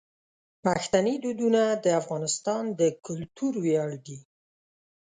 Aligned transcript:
پښتني 0.63 1.15
دودونه 1.23 1.61
د 1.83 1.85
افغانستان 2.01 2.63
د 2.79 2.81
کلتور 3.05 3.53
ویاړ 3.63 3.91
دي. 4.05 4.19